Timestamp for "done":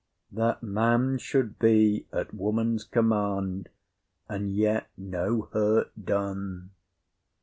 6.07-6.71